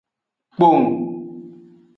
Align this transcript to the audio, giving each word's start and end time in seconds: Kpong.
Kpong. 0.55 0.85